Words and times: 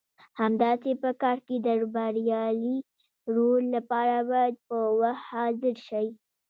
همداسې 0.39 0.91
په 1.03 1.09
کار 1.21 1.37
کې 1.47 1.55
د 1.65 1.67
بریالي 1.93 2.77
رول 3.35 3.63
لپاره 3.75 4.15
باید 4.29 4.55
په 4.67 4.77
وخت 4.99 5.23
حاضر 5.29 5.75
شئ. 5.87 6.07